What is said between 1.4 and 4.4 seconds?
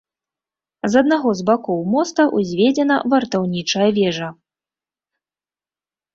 з бакоў моста ўзведзена вартаўнічая вежа.